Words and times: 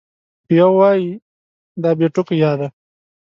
یو 0.59 0.69
وای 0.79 0.99
دا 1.81 1.89
بې 1.97 2.07
ټکو 2.13 2.33
یا 2.43 2.51
ده 2.59 2.67